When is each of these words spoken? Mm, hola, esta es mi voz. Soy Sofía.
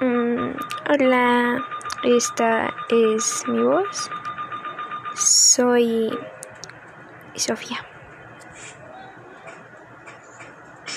Mm, 0.00 0.54
hola, 0.90 1.64
esta 2.04 2.74
es 2.90 3.42
mi 3.48 3.62
voz. 3.62 4.10
Soy 5.14 6.10
Sofía. 7.34 7.78